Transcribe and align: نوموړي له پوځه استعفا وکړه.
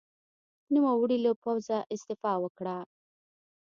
نوموړي 0.73 1.17
له 1.25 1.31
پوځه 1.43 1.77
استعفا 1.93 2.33
وکړه. 2.43 2.77